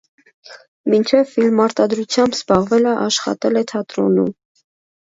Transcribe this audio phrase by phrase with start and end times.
[0.93, 4.37] Մինչև ֆիլմարտադրությամբ զբաղվելը աշխատել է թատրոնում։